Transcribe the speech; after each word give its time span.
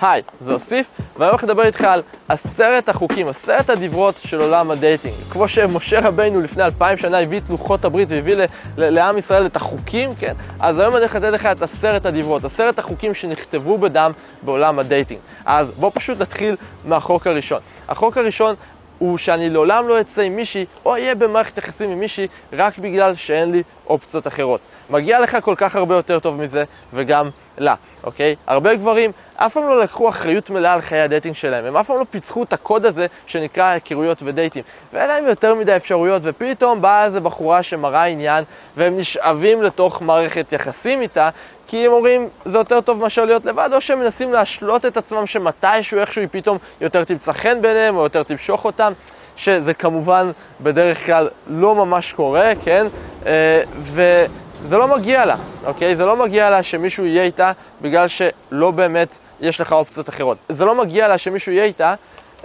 היי, 0.00 0.22
זה 0.40 0.52
אוסיף, 0.52 0.90
ואני 1.16 1.30
הולך 1.30 1.44
לדבר 1.44 1.66
איתך 1.66 1.80
על 1.80 2.02
עשרת 2.28 2.88
החוקים, 2.88 3.28
עשרת 3.28 3.70
הדברות 3.70 4.20
של 4.24 4.40
עולם 4.40 4.70
ה 4.70 4.75
dating. 4.75 5.14
כמו 5.30 5.48
שמשה 5.48 6.00
רבינו 6.00 6.40
לפני 6.40 6.64
אלפיים 6.64 6.98
שנה 6.98 7.18
הביא 7.18 7.38
את 7.38 7.50
לוחות 7.50 7.84
הברית 7.84 8.08
והביא 8.12 8.34
ל- 8.36 8.44
ל- 8.76 8.90
לעם 8.90 9.18
ישראל 9.18 9.46
את 9.46 9.56
החוקים, 9.56 10.10
כן? 10.14 10.32
אז 10.60 10.78
היום 10.78 10.96
אני 10.96 11.04
לתת 11.04 11.22
לך 11.22 11.46
את 11.46 11.62
עשרת 11.62 12.06
הדברות, 12.06 12.44
עשרת 12.44 12.78
החוקים 12.78 13.14
שנכתבו 13.14 13.78
בדם 13.78 14.12
בעולם 14.42 14.78
ה 14.78 14.83
dating. 14.83 15.20
אז 15.44 15.70
בוא 15.70 15.90
פשוט 15.94 16.20
נתחיל 16.20 16.56
מהחוק 16.84 17.26
הראשון. 17.26 17.60
החוק 17.88 18.16
הראשון 18.16 18.54
הוא 18.98 19.18
שאני 19.18 19.50
לעולם 19.50 19.88
לא 19.88 20.00
אצא 20.00 20.22
עם 20.22 20.36
מישהי, 20.36 20.64
או 20.84 20.92
אהיה 20.92 21.14
במערכת 21.14 21.58
יחסים 21.58 21.90
עם 21.90 22.00
מישהי, 22.00 22.26
רק 22.52 22.78
בגלל 22.78 23.14
שאין 23.14 23.52
לי 23.52 23.62
אופציות 23.86 24.26
אחרות. 24.26 24.60
מגיע 24.90 25.20
לך 25.20 25.36
כל 25.42 25.54
כך 25.56 25.76
הרבה 25.76 25.94
יותר 25.94 26.18
טוב 26.18 26.40
מזה, 26.40 26.64
וגם 26.94 27.30
לה, 27.58 27.74
אוקיי? 28.04 28.36
הרבה 28.46 28.74
גברים 28.74 29.12
אף 29.40 29.54
פעם 29.54 29.68
לא 29.68 29.80
לקחו 29.82 30.08
אחריות 30.08 30.50
מלאה 30.50 30.72
על 30.72 30.80
חיי 30.80 31.00
ה 31.00 31.05
dating 31.05 31.34
שלהם, 31.34 31.64
הם 31.64 31.76
אף 31.76 31.86
פעם 31.86 31.98
לא 31.98 32.04
פיצחו 32.10 32.42
את 32.42 32.52
הקוד 32.52 32.86
הזה 32.86 33.06
שנקרא 33.26 33.64
היכרויות 33.64 34.22
ודייטים. 34.22 34.62
ואין 34.92 35.08
להם 35.08 35.26
יותר 35.26 35.54
מדי 35.54 35.76
אפשרויות, 35.76 36.22
ופתאום 36.24 36.82
באה 36.82 37.04
איזה 37.04 37.20
בחורה 37.20 37.62
שמראה 37.62 38.04
עניין, 38.04 38.44
והם 38.76 38.98
נשאבים 38.98 39.62
לתוך 39.62 40.02
מערכת 40.02 40.52
יחסים 40.52 41.00
איתה, 41.00 41.28
כי 41.66 41.86
הם 41.86 41.92
אומרים, 41.92 42.28
זה 42.44 42.58
יותר 42.58 42.80
טוב 42.80 43.00
מאשר 43.00 43.24
להיות 43.24 43.44
לבד, 43.44 43.70
או 43.72 43.80
שהם 43.80 43.98
מנסים 43.98 44.32
להשלות 44.32 44.86
את 44.86 44.96
עצמם 44.96 45.26
שמתישהו, 45.26 45.98
איכשהו 45.98 46.20
היא 46.20 46.28
פתאום 46.32 46.58
יותר 46.80 47.04
תמצא 47.04 47.32
חן 47.32 47.62
בעיניהם, 47.62 47.96
או 47.96 48.02
יותר 48.02 48.22
תמשוך 48.22 48.64
אותם. 48.64 48.92
שזה 49.36 49.74
כמובן 49.74 50.30
בדרך 50.60 51.06
כלל 51.06 51.28
לא 51.46 51.74
ממש 51.74 52.12
קורה, 52.12 52.52
כן? 52.64 52.86
אה, 53.26 53.62
וזה 53.78 54.78
לא 54.78 54.96
מגיע 54.96 55.24
לה, 55.24 55.36
אוקיי? 55.64 55.96
זה 55.96 56.06
לא 56.06 56.16
מגיע 56.16 56.50
לה 56.50 56.62
שמישהו 56.62 57.06
יהיה 57.06 57.22
איתה 57.22 57.52
בגלל 57.80 58.08
שלא 58.08 58.70
באמת 58.70 59.18
יש 59.40 59.60
לך 59.60 59.72
אופציות 59.72 60.08
אחרות. 60.08 60.38
זה 60.48 60.64
לא 60.64 60.74
מגיע 60.74 61.08
לה 61.08 61.18
שמישהו 61.18 61.52
יהיה 61.52 61.64
איתה 61.64 61.94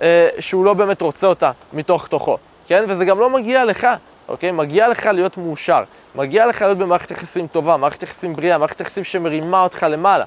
אה, 0.01 0.29
שהוא 0.39 0.65
לא 0.65 0.73
באמת 0.73 1.01
רוצה 1.01 1.27
אותה 1.27 1.51
מתוך 1.73 2.07
תוכו, 2.07 2.37
כן? 2.67 2.85
וזה 2.87 3.05
גם 3.05 3.19
לא 3.19 3.29
מגיע 3.29 3.65
לך, 3.65 3.87
אוקיי? 4.27 4.51
מגיע 4.51 4.87
לך 4.87 5.05
להיות 5.05 5.37
מאושר. 5.37 5.83
מגיע 6.15 6.45
לך 6.45 6.61
להיות 6.61 6.77
במערכת 6.77 7.11
יחסים 7.11 7.47
טובה, 7.47 7.77
מערכת 7.77 8.03
יחסים 8.03 8.35
בריאה, 8.35 8.57
מערכת 8.57 8.81
יחסים 8.81 9.03
שמרימה 9.03 9.61
אותך 9.61 9.85
למעלה, 9.89 10.25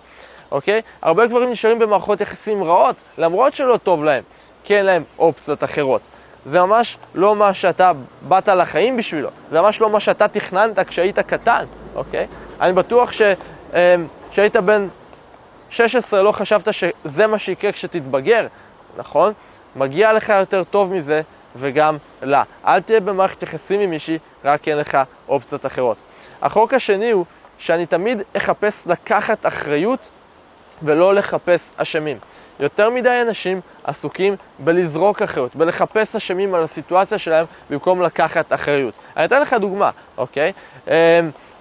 אוקיי? 0.51 0.83
הרבה 1.03 1.27
גברים 1.27 1.51
נשארים 1.51 1.79
במערכות 1.79 2.21
יחסים 2.21 2.65
רעות, 2.65 3.03
למרות 3.19 3.55
שלא 3.55 3.77
טוב 3.77 4.05
להם, 4.05 4.23
כי 4.65 4.77
אין 4.77 4.87
להם 4.87 5.03
אופציות 5.19 5.65
אחרות. 5.65 6.01
זה 6.45 6.61
ממש 6.61 6.99
לא 7.15 7.37
מה 7.37 7.55
שאתה 7.55 7.93
באת 8.29 8.49
לחיים 8.49 8.97
בשבילו, 8.97 9.29
זה 9.51 9.61
ממש 9.61 9.81
לא 9.81 9.91
מה 9.91 10.01
שאתה 10.01 10.29
תכננת 10.29 10.79
כשהיית 10.79 11.19
קטן, 11.19 11.65
אוקיי? 11.95 12.27
אני 12.61 12.73
בטוח 12.73 13.11
שכשהיית 13.13 14.57
בן 14.57 14.89
16 15.71 16.23
לא 16.23 16.33
חשבת 16.33 16.75
שזה 16.75 17.27
מה 17.27 17.39
שיקרה 17.39 17.73
כשתתבגר, 17.73 18.47
נכון? 18.97 19.33
מגיע 19.77 20.13
לך 20.13 20.29
יותר 20.29 20.65
טוב 20.65 20.93
מזה 20.93 21.23
וגם 21.57 21.97
לה. 22.23 22.43
אל 22.67 22.81
תהיה 22.81 23.01
במערכת 23.01 23.43
יחסים 23.43 23.81
עם 23.81 23.91
מישהי, 23.91 24.19
רק 24.45 24.69
אין 24.69 24.79
לך 24.79 24.99
אופציות 25.29 25.67
אחרות. 25.67 25.97
החוק 26.43 26.75
השני 26.75 27.11
הוא 27.11 27.25
שאני 27.59 27.87
תמיד 27.87 28.23
אחפש 28.37 28.83
לקחת 28.87 29.47
אחריות 29.47 30.09
ולא 30.83 31.15
לחפש 31.15 31.73
אשמים. 31.77 32.19
יותר 32.61 32.91
מדי 32.91 33.23
אנשים 33.29 33.61
עסוקים 33.85 34.37
בלזרוק 34.59 35.23
אחריות, 35.23 35.57
בלחפש 35.57 36.17
אשמים 36.17 36.55
על 36.55 36.63
הסיטואציה 36.63 37.19
שלהם 37.19 37.47
במקום 37.71 38.03
לקחת 38.03 38.53
אחריות. 38.53 38.95
אני 39.17 39.25
אתן 39.25 39.43
לך 39.43 39.53
דוגמה, 39.53 39.91
אוקיי? 40.17 40.53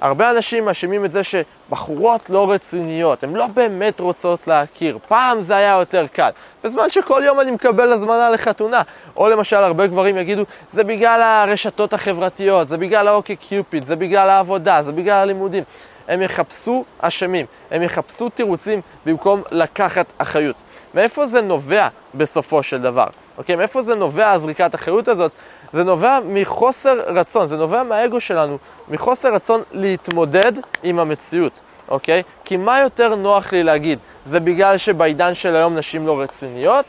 הרבה 0.05 0.31
אנשים 0.31 0.65
מאשימים 0.65 1.05
את 1.05 1.11
זה 1.11 1.21
שבחורות 1.23 2.29
לא 2.29 2.51
רציניות, 2.51 3.23
הן 3.23 3.33
לא 3.33 3.47
באמת 3.47 3.99
רוצות 3.99 4.47
להכיר. 4.47 4.97
פעם 5.07 5.41
זה 5.41 5.55
היה 5.55 5.77
יותר 5.79 6.05
קל, 6.13 6.29
בזמן 6.63 6.89
שכל 6.89 7.21
יום 7.25 7.39
אני 7.39 7.51
מקבל 7.51 7.93
הזמנה 7.93 8.29
לחתונה. 8.29 8.81
או 9.17 9.29
למשל, 9.29 9.55
הרבה 9.55 9.87
גברים 9.87 10.17
יגידו, 10.17 10.43
זה 10.69 10.83
בגלל 10.83 11.21
הרשתות 11.21 11.93
החברתיות, 11.93 12.67
זה 12.67 12.77
בגלל 12.77 13.07
האוקי 13.07 13.35
קיופיד, 13.35 13.83
זה 13.83 13.95
בגלל 13.95 14.29
העבודה, 14.29 14.81
זה 14.81 14.91
בגלל 14.91 15.21
הלימודים. 15.21 15.63
הם 16.07 16.21
יחפשו 16.21 16.85
אשמים, 16.99 17.45
הם 17.71 17.81
יחפשו 17.81 18.29
תירוצים 18.29 18.81
במקום 19.05 19.41
לקחת 19.51 20.05
אחריות. 20.17 20.61
מאיפה 20.93 21.27
זה 21.27 21.41
נובע 21.41 21.87
בסופו 22.15 22.63
של 22.63 22.81
דבר? 22.81 23.07
אוקיי? 23.37 23.55
מאיפה 23.55 23.81
זה 23.81 23.95
נובע 23.95 24.31
הזריקת 24.31 24.73
האחריות 24.73 25.07
הזאת? 25.07 25.31
זה 25.75 25.83
נובע 25.83 26.19
מחוסר 26.25 26.99
רצון, 27.07 27.47
זה 27.47 27.57
נובע 27.57 27.83
מהאגו 27.83 28.19
שלנו, 28.19 28.57
מחוסר 28.89 29.33
רצון 29.33 29.61
להתמודד 29.71 30.51
עם 30.83 30.99
המציאות, 30.99 31.59
אוקיי? 31.89 32.23
כי 32.45 32.57
מה 32.57 32.79
יותר 32.79 33.15
נוח 33.15 33.51
לי 33.51 33.63
להגיד? 33.63 33.99
זה 34.25 34.39
בגלל 34.39 34.77
שבעידן 34.77 35.33
של 35.33 35.55
היום 35.55 35.75
נשים 35.75 36.07
לא 36.07 36.21
רציניות? 36.21 36.85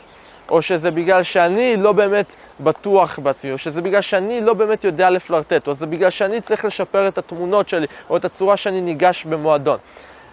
או 0.48 0.62
שזה 0.62 0.90
בגלל 0.90 1.22
שאני 1.22 1.76
לא 1.76 1.92
באמת 1.92 2.34
בטוח 2.60 3.18
בעצמי, 3.18 3.52
או 3.52 3.58
שזה 3.58 3.82
בגלל 3.82 4.00
שאני 4.00 4.40
לא 4.40 4.54
באמת 4.54 4.84
יודע 4.84 5.10
לפלרטט, 5.10 5.68
או 5.68 5.74
זה 5.74 5.86
בגלל 5.86 6.10
שאני 6.10 6.40
צריך 6.40 6.64
לשפר 6.64 7.08
את 7.08 7.18
התמונות 7.18 7.68
שלי, 7.68 7.86
או 8.10 8.16
את 8.16 8.24
הצורה 8.24 8.56
שאני 8.56 8.80
ניגש 8.80 9.24
במועדון. 9.24 9.78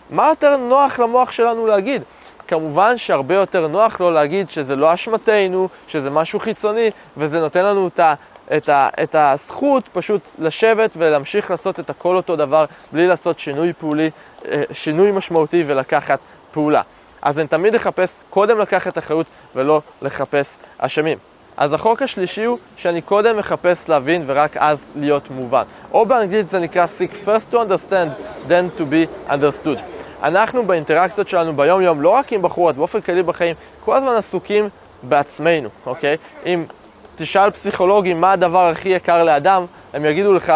מה 0.10 0.30
יותר 0.30 0.58
נוח 0.58 1.00
למוח 1.00 1.32
שלנו 1.32 1.68
להגיד? 1.68 2.04
כמובן 2.48 2.98
שהרבה 2.98 3.36
יותר 3.36 3.68
נוח 3.68 4.00
לו 4.00 4.12
להגיד 4.12 4.50
שזה 4.50 4.76
לא 4.76 4.94
אשמתנו, 4.94 5.68
שזה 5.88 6.10
משהו 6.10 6.40
חיצוני, 6.40 6.92
וזה 7.18 7.40
נותן 7.40 7.66
לנו 7.66 7.88
את, 7.88 8.00
את, 8.58 8.70
ה, 8.70 8.90
את 9.04 9.16
הזכות 9.16 9.90
פשוט 9.94 10.22
לשבת 10.40 10.94
ולהמשיך 10.98 11.52
לעשות 11.52 11.80
את 11.80 11.90
הכל 11.90 12.16
אותו 12.16 12.36
דבר, 12.36 12.66
בלי 12.92 13.08
לעשות 13.08 13.40
שינוי 13.40 13.74
פעולי, 13.74 14.10
אה, 14.48 14.64
שינוי 14.72 15.12
משמעותי 15.12 15.64
ולקחת 15.68 16.20
פעולה. 16.52 16.82
אז 17.22 17.40
אני 17.40 17.48
תמיד 17.48 17.76
אחפש 17.76 18.24
קודם 18.30 18.60
לקחת 18.60 18.98
אחריות 18.98 19.26
ולא 19.56 19.82
לחפש 20.02 20.58
אשמים. 20.78 21.18
אז 21.58 21.74
החוק 21.74 22.02
השלישי 22.02 22.44
הוא 22.44 22.58
שאני 22.78 23.02
קודם 23.02 23.38
מחפש 23.38 23.90
להבין 23.90 24.24
ורק 24.28 24.58
אז 24.58 24.90
להיות 24.96 25.30
מובן. 25.30 25.64
או 25.92 26.06
באנגלית 26.06 26.48
זה 26.48 26.60
נקרא 26.60 26.86
seek 26.86 27.28
first 27.28 27.54
to 27.54 27.56
understand, 27.56 28.10
then 28.50 28.80
to 28.80 28.82
be 28.82 29.32
understood. 29.32 29.80
אנחנו 30.24 30.66
באינטראקציות 30.66 31.28
שלנו 31.28 31.56
ביום-יום, 31.56 32.02
לא 32.02 32.10
רק 32.10 32.34
עם 32.34 32.42
בחורות, 32.42 32.76
באופן 32.76 33.02
כללי 33.02 33.24
בחיים, 33.24 33.56
כל 33.80 33.96
הזמן 33.96 34.12
עסוקים 34.18 34.70
בעצמנו, 35.04 35.70
אוקיי? 35.86 36.18
אם 36.46 36.66
תשאל 37.16 37.52
פסיכולוגים 37.52 38.22
מה 38.22 38.32
הדבר 38.32 38.68
הכי 38.68 38.90
יקר 38.90 39.24
לאדם, 39.24 39.66
הם 39.94 40.06
יגידו 40.06 40.34
לך, 40.34 40.54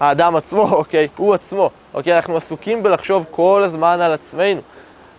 האדם 0.00 0.36
עצמו, 0.36 0.62
אוקיי? 0.76 1.08
הוא 1.16 1.34
עצמו, 1.34 1.70
אוקיי? 1.94 2.16
אנחנו 2.16 2.36
עסוקים 2.36 2.82
בלחשוב 2.82 3.24
כל 3.30 3.62
הזמן 3.64 4.00
על 4.00 4.12
עצמנו. 4.12 4.60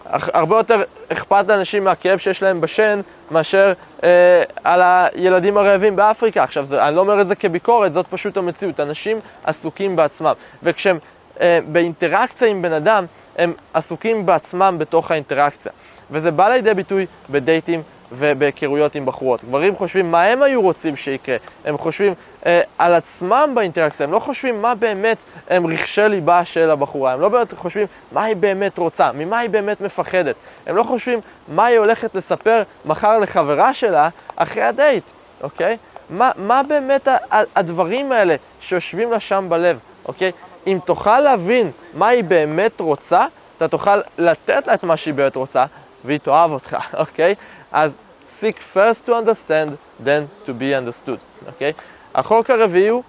הרבה 0.05 0.57
יותר 0.57 0.83
אכפת 1.11 1.45
לאנשים 1.47 1.83
מהכאב 1.83 2.17
שיש 2.17 2.43
להם 2.43 2.61
בשן 2.61 3.01
מאשר 3.31 3.73
אה, 4.03 4.43
על 4.63 4.81
הילדים 4.83 5.57
הרעבים 5.57 5.95
באפריקה. 5.95 6.43
עכשיו, 6.43 6.65
זה, 6.65 6.87
אני 6.87 6.95
לא 6.95 7.01
אומר 7.01 7.21
את 7.21 7.27
זה 7.27 7.35
כביקורת, 7.35 7.93
זאת 7.93 8.05
פשוט 8.09 8.37
המציאות. 8.37 8.79
אנשים 8.79 9.19
עסוקים 9.43 9.95
בעצמם. 9.95 10.33
וכשהם 10.63 10.97
אה, 11.41 11.59
באינטראקציה 11.67 12.47
עם 12.47 12.61
בן 12.61 12.73
אדם, 12.73 13.05
הם 13.37 13.53
עסוקים 13.73 14.25
בעצמם 14.25 14.75
בתוך 14.79 15.11
האינטראקציה. 15.11 15.71
וזה 16.11 16.31
בא 16.31 16.49
לידי 16.49 16.73
ביטוי 16.73 17.05
בדייטים 17.29 17.81
ובהיכרויות 18.11 18.95
עם 18.95 19.05
בחורות. 19.05 19.43
גברים 19.43 19.75
חושבים 19.75 20.11
מה 20.11 20.23
הם 20.23 20.43
היו 20.43 20.61
רוצים 20.61 20.95
שיקרה, 20.95 21.37
הם 21.65 21.77
חושבים 21.77 22.13
אה, 22.45 22.61
על 22.77 22.93
עצמם 22.93 23.51
באינטראקציה, 23.53 24.03
הם 24.03 24.11
לא 24.11 24.19
חושבים 24.19 24.61
מה 24.61 24.75
באמת 24.75 25.23
הם 25.49 25.67
רכשי 25.67 26.01
ליבה 26.09 26.45
של 26.45 26.71
הבחורה, 26.71 27.13
הם 27.13 27.21
לא 27.21 27.29
באמת 27.29 27.53
חושבים 27.53 27.87
מה 28.11 28.23
היא 28.23 28.35
באמת 28.35 28.77
רוצה, 28.77 29.11
ממה 29.11 29.39
היא 29.39 29.49
באמת 29.49 29.81
מפחדת, 29.81 30.35
הם 30.67 30.75
לא 30.75 30.83
חושבים 30.83 31.19
מה 31.47 31.65
היא 31.65 31.77
הולכת 31.77 32.15
לספר 32.15 32.63
מחר 32.85 33.19
לחברה 33.19 33.73
שלה 33.73 34.09
אחרי 34.35 34.63
הדייט, 34.63 35.03
אוקיי? 35.41 35.77
מה, 36.09 36.31
מה 36.37 36.63
באמת 36.63 37.07
הדברים 37.31 38.11
האלה 38.11 38.35
שיושבים 38.59 39.11
לה 39.11 39.19
שם 39.19 39.45
בלב, 39.49 39.79
אוקיי? 40.05 40.31
אם 40.67 40.79
תוכל 40.85 41.19
להבין 41.19 41.71
מה 41.93 42.07
היא 42.07 42.23
באמת 42.23 42.79
רוצה, 42.79 43.25
אתה 43.57 43.67
תוכל 43.67 43.99
לתת 44.17 44.67
לה 44.67 44.73
את 44.73 44.83
מה 44.83 44.97
שהיא 44.97 45.13
באמת 45.13 45.35
רוצה, 45.35 45.65
והיא 46.05 46.19
תאהב 46.19 46.51
אותך, 46.51 46.77
אוקיי? 46.99 47.35
אז 47.71 47.95
seek 48.27 48.55
first 48.75 49.05
to 49.05 49.11
understand, 49.11 49.77
then 50.05 50.47
to 50.47 50.49
be 50.49 50.73
understood, 50.73 51.47
אוקיי? 51.47 51.73
החוק 52.15 52.49
הרביעי 52.49 52.87
הוא 52.87 53.03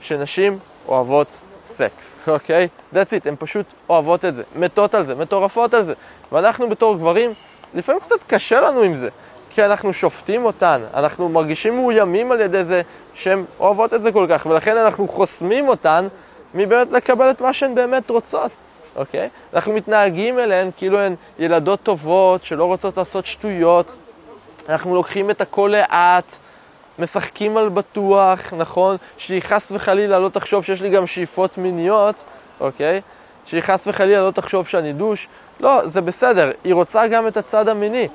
שנשים 0.00 0.58
אוהבות 0.88 1.38
סקס, 1.66 2.28
אוקיי? 2.28 2.68
That's 2.94 2.96
it, 2.96 3.28
הן 3.28 3.34
פשוט 3.38 3.66
אוהבות 3.88 4.24
את 4.24 4.34
זה, 4.34 4.42
מתות 4.56 4.94
על 4.94 5.04
זה, 5.04 5.14
מטורפות 5.14 5.74
על 5.74 5.82
זה. 5.82 5.94
ואנחנו 6.32 6.68
בתור 6.68 6.96
גברים, 6.96 7.32
לפעמים 7.74 8.00
קצת 8.00 8.24
קשה 8.26 8.60
לנו 8.60 8.80
עם 8.80 8.94
זה, 8.94 9.08
כי 9.50 9.64
אנחנו 9.64 9.92
שופטים 9.92 10.44
אותן, 10.44 10.82
אנחנו 10.94 11.28
מרגישים 11.28 11.76
מאוימים 11.76 12.32
על 12.32 12.40
ידי 12.40 12.64
זה 12.64 12.82
שהן 13.14 13.44
אוהבות 13.60 13.94
את 13.94 14.02
זה 14.02 14.12
כל 14.12 14.26
כך, 14.30 14.46
ולכן 14.46 14.76
אנחנו 14.76 15.08
חוסמים 15.08 15.68
אותן 15.68 16.08
מבאמת 16.54 16.92
לקבל 16.92 17.30
את 17.30 17.40
מה 17.40 17.52
שהן 17.52 17.74
באמת 17.74 18.10
רוצות. 18.10 18.50
אוקיי? 18.96 19.28
אנחנו 19.54 19.72
מתנהגים 19.72 20.38
אליהן 20.38 20.70
כאילו 20.76 20.98
הן 20.98 21.14
ילדות 21.38 21.80
טובות 21.82 22.44
שלא 22.44 22.64
רוצות 22.64 22.96
לעשות 22.96 23.26
שטויות. 23.26 23.96
אנחנו 24.68 24.94
לוקחים 24.94 25.30
את 25.30 25.40
הכל 25.40 25.72
לאט, 25.72 26.36
משחקים 26.98 27.56
על 27.56 27.68
בטוח, 27.68 28.52
נכון? 28.56 28.96
שהיא 29.16 29.42
חס 29.42 29.72
וחלילה 29.74 30.18
לא 30.18 30.28
תחשוב 30.28 30.64
שיש 30.64 30.82
לי 30.82 30.90
גם 30.90 31.06
שאיפות 31.06 31.58
מיניות, 31.58 32.22
אוקיי? 32.60 33.00
שהיא 33.46 33.60
חס 33.60 33.86
וחלילה 33.86 34.22
לא 34.22 34.30
תחשוב 34.30 34.66
שאני 34.66 34.92
דוש. 34.92 35.28
לא, 35.60 35.86
זה 35.86 36.00
בסדר, 36.00 36.50
היא 36.64 36.74
רוצה 36.74 37.06
גם 37.06 37.26
את 37.26 37.36
הצד 37.36 37.68
המיני. 37.68 38.08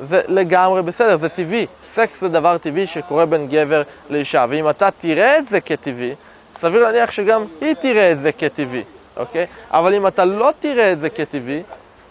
זה 0.00 0.20
לגמרי 0.28 0.82
בסדר, 0.82 1.16
זה 1.16 1.28
טבעי. 1.28 1.66
סקס 1.82 2.20
זה 2.20 2.28
דבר 2.28 2.58
טבעי 2.58 2.86
שקורה 2.86 3.26
בין 3.26 3.48
גבר 3.48 3.82
לאישה, 4.10 4.46
ואם 4.48 4.70
אתה 4.70 4.88
תראה 4.90 5.38
את 5.38 5.46
זה 5.46 5.60
כטבעי, 5.60 6.14
סביר 6.54 6.82
להניח 6.82 7.10
שגם 7.10 7.44
היא 7.60 7.74
תראה 7.74 8.12
את 8.12 8.20
זה 8.20 8.32
כטבעי, 8.32 8.82
אוקיי? 9.16 9.46
אבל 9.70 9.94
אם 9.94 10.06
אתה 10.06 10.24
לא 10.24 10.50
תראה 10.60 10.92
את 10.92 11.00
זה 11.00 11.10
כטבעי, 11.10 11.62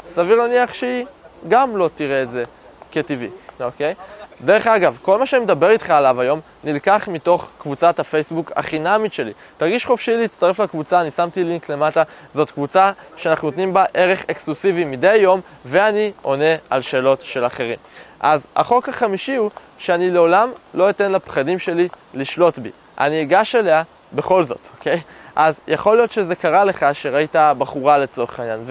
סביר 0.05 0.35
להניח 0.35 0.73
שהיא 0.73 1.05
גם 1.49 1.77
לא 1.77 1.89
תראה 1.95 2.23
את 2.23 2.29
זה 2.29 2.43
כטבעי, 2.91 3.29
אוקיי? 3.65 3.93
דרך 4.41 4.67
אגב, 4.67 4.97
כל 5.01 5.19
מה 5.19 5.25
שאני 5.25 5.43
מדבר 5.43 5.69
איתך 5.69 5.89
עליו 5.89 6.21
היום 6.21 6.39
נלקח 6.63 7.07
מתוך 7.11 7.49
קבוצת 7.57 7.99
הפייסבוק 7.99 8.51
החינמית 8.55 9.13
שלי. 9.13 9.33
תרגיש 9.57 9.85
חופשי 9.85 10.17
להצטרף 10.17 10.59
לקבוצה, 10.59 11.01
אני 11.01 11.11
שמתי 11.11 11.43
לינק 11.43 11.69
למטה. 11.69 12.03
זאת 12.31 12.51
קבוצה 12.51 12.91
שאנחנו 13.15 13.47
נותנים 13.47 13.73
בה 13.73 13.83
ערך 13.93 14.23
אקסקלוסיבי 14.31 14.85
מדי 14.85 15.15
יום, 15.15 15.41
ואני 15.65 16.11
עונה 16.21 16.55
על 16.69 16.81
שאלות 16.81 17.21
של 17.21 17.45
אחרים. 17.45 17.77
אז 18.19 18.47
החוק 18.55 18.89
החמישי 18.89 19.35
הוא 19.35 19.51
שאני 19.77 20.11
לעולם 20.11 20.51
לא 20.73 20.89
אתן 20.89 21.11
לפחדים 21.11 21.59
שלי 21.59 21.87
לשלוט 22.13 22.59
בי. 22.59 22.71
אני 22.99 23.21
אגש 23.21 23.55
אליה 23.55 23.83
בכל 24.13 24.43
זאת, 24.43 24.67
אוקיי? 24.77 25.01
אז 25.35 25.61
יכול 25.67 25.95
להיות 25.95 26.11
שזה 26.11 26.35
קרה 26.35 26.63
לך 26.63 26.85
שראית 26.93 27.35
בחורה 27.57 27.97
לצורך 27.97 28.39
העניין, 28.39 28.65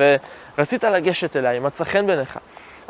ורצית 0.57 0.85
לגשת 0.85 1.37
אליה, 1.37 1.51
היא 1.51 1.61
מצא 1.61 1.85
חן 1.85 2.07
בעיניך. 2.07 2.39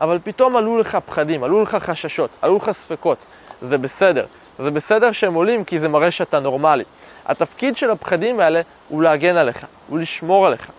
אבל 0.01 0.19
פתאום 0.25 0.57
עלו 0.57 0.79
לך 0.79 0.99
פחדים, 1.07 1.45
עלו 1.45 1.63
לך 1.63 1.75
חששות, 1.75 2.31
עלו 2.43 2.57
לך 2.57 2.71
ספקות. 2.71 3.25
זה 3.63 3.79
בסדר. 3.79 4.27
זה 4.59 4.71
בסדר 4.71 5.13
שהם 5.13 5.35
עולים 5.35 5.65
כי 5.65 5.79
זה 5.79 5.89
מראה 5.89 6.11
שאתה 6.11 6.41
נורמלי. 6.41 6.85
התפקיד 7.27 7.77
של 7.77 7.91
הפחדים 7.91 8.41
האלה 8.41 8.61
הוא 8.89 9.03
להגן 9.03 9.37
עליך, 9.37 9.67
הוא 9.89 9.99
לשמור 9.99 10.47
עליך, 10.47 10.71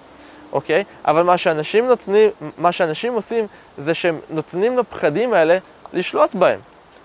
אוקיי? 0.51 0.83
אבל 1.05 1.23
מה 1.23 1.37
שאנשים, 1.37 1.87
נותנים, 1.87 2.29
מה 2.57 2.71
שאנשים 2.71 3.13
עושים 3.13 3.47
זה 3.77 3.93
שהם 3.93 4.19
נותנים 4.29 4.77
לפחדים 4.77 5.33
האלה 5.33 5.57
לשלוט 5.93 6.35
בהם, 6.35 6.59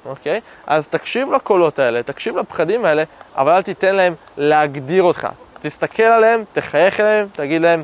אוקיי? 0.04 0.40
אז 0.66 0.88
תקשיב 0.88 1.32
לקולות 1.32 1.78
האלה, 1.78 2.02
תקשיב 2.02 2.36
לפחדים 2.36 2.84
האלה, 2.84 3.02
אבל 3.36 3.52
אל 3.52 3.62
תיתן 3.62 3.94
להם 3.94 4.14
להגדיר 4.36 5.02
אותך. 5.02 5.28
תסתכל 5.60 6.02
עליהם, 6.02 6.44
תחייך 6.52 7.00
אליהם, 7.00 7.28
תגיד 7.32 7.62
להם, 7.62 7.82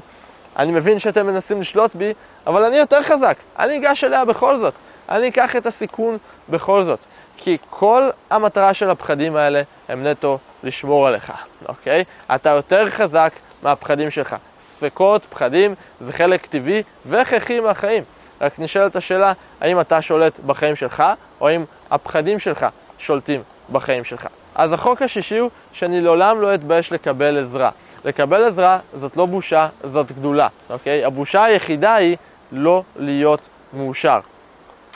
אני 0.57 0.73
מבין 0.73 0.99
שאתם 0.99 1.27
מנסים 1.27 1.61
לשלוט 1.61 1.95
בי, 1.95 2.13
אבל 2.47 2.65
אני 2.65 2.77
יותר 2.77 3.03
חזק, 3.03 3.37
אני 3.59 3.77
אגש 3.77 4.05
אליה 4.05 4.25
בכל 4.25 4.57
זאת, 4.57 4.79
אני 5.09 5.29
אקח 5.29 5.57
את 5.57 5.67
הסיכון 5.67 6.19
בכל 6.49 6.83
זאת. 6.83 7.05
כי 7.37 7.59
כל 7.71 8.09
המטרה 8.31 8.75
של 8.75 8.91
הפחדים 8.91 9.37
האלה 9.37 9.63
הם 9.89 10.07
נטו 10.07 10.39
לשמור 10.63 11.07
עליך, 11.07 11.33
אוקיי? 11.69 12.05
אתה 12.35 12.51
יותר 12.51 12.91
חזק 12.91 13.33
מהפחדים 13.63 14.11
שלך. 14.11 14.37
ספקות, 14.59 15.25
פחדים, 15.25 15.75
זה 16.01 16.13
חלק 16.13 16.47
טבעי 16.47 16.83
והכרחי 17.07 17.61
מהחיים. 17.61 18.05
רק 18.41 18.59
נשאלת 18.59 18.97
השאלה, 18.97 19.33
האם 19.61 19.81
אתה 19.81 20.03
שולט 20.03 20.39
בחיים 20.39 20.77
שלך, 20.77 21.03
או 21.41 21.49
האם 21.49 21.65
הפחדים 21.91 22.39
שלך 22.39 22.67
שולטים 22.99 23.43
בחיים 23.73 24.05
שלך. 24.05 24.27
אז 24.55 24.73
החוק 24.73 25.03
השישי 25.03 25.39
הוא 25.39 25.51
שאני 25.73 26.01
לעולם 26.01 26.41
לא 26.41 26.55
אתבייש 26.55 26.93
לקבל 26.93 27.39
עזרה. 27.39 27.71
לקבל 28.05 28.45
עזרה 28.45 28.79
זאת 28.95 29.17
לא 29.17 29.27
בושה, 29.27 29.69
זאת 29.85 30.13
גדולה, 30.13 30.49
אוקיי? 30.71 31.05
הבושה 31.05 31.45
היחידה 31.45 31.95
היא 31.95 32.17
לא 32.53 32.83
להיות 32.97 33.49
מאושר. 33.73 34.21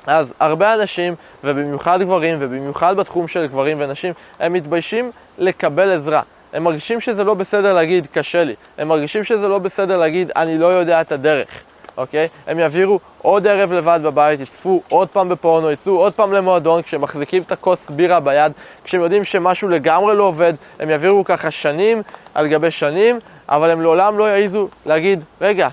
אז 0.07 0.35
הרבה 0.41 0.75
אנשים, 0.75 1.15
ובמיוחד 1.45 2.03
גברים, 2.03 2.37
ובמיוחד 2.41 2.97
בתחום 2.97 3.29
של 3.29 3.47
גברים 3.47 3.77
ונשים, 3.81 4.13
הם 4.41 4.53
מתביישים 4.53 5.11
לקבל 5.39 5.93
עזרה. 5.93 6.23
הם 6.53 6.65
מרגישים 6.65 7.01
שזה 7.01 7.25
לא 7.25 7.35
בסדר 7.35 7.73
להגיד 7.73 8.07
קשה 8.13 8.45
לי, 8.45 8.55
הם 8.79 8.89
מרגישים 8.89 9.25
שזה 9.25 9.49
לא 9.49 9.59
בסדר 9.59 9.97
להגיד 9.97 10.31
אני 10.37 10.59
לא 10.59 10.67
יודע 10.67 11.01
את 11.01 11.13
הדרך, 11.13 11.49
אוקיי? 11.97 12.29
הם 12.47 12.59
יעבירו 12.59 13.01
עוד 13.23 13.47
ערב 13.47 13.73
לבד 13.73 14.01
בבית, 14.03 14.41
יצפו 14.41 14.83
עוד 14.89 15.09
פעם 15.09 15.29
בפורנו, 15.29 15.71
יצאו 15.71 15.99
עוד 15.99 16.13
פעם 16.13 16.33
למועדון, 16.33 16.83
כשהם 16.83 17.01
מחזיקים 17.01 17.43
את 17.43 17.53
הכוס 17.53 17.91
בירה 17.91 18.21
ביד, 18.21 18.53
כשהם 18.85 19.01
יודעים 19.01 19.25
שמשהו 19.25 19.69
לגמרי 19.69 20.17
לא 20.17 20.25
עובד, 20.25 20.53
הם 20.81 20.91
יעבירו 20.91 21.25
ככה 21.25 21.51
שנים 21.51 22.03
על 22.35 22.49
גבי 22.49 22.71
שנים, 22.71 23.19
אבל 23.49 23.71
הם 23.71 23.81
לעולם 23.81 24.19
לא 24.19 24.25
יעיזו 24.25 24.69
להגיד, 24.87 25.25
רגע, 25.41 25.69